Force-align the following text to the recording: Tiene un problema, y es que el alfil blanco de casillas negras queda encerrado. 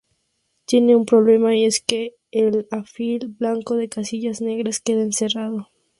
Tiene 0.65 0.95
un 0.95 1.05
problema, 1.05 1.55
y 1.55 1.65
es 1.65 1.79
que 1.79 2.15
el 2.31 2.65
alfil 2.71 3.27
blanco 3.37 3.75
de 3.75 3.87
casillas 3.87 4.41
negras 4.41 4.79
queda 4.81 5.03
encerrado. 5.03 5.67